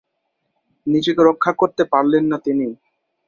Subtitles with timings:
[0.87, 2.67] নিজেকে রক্ষা করতে পারলেন না তিনি।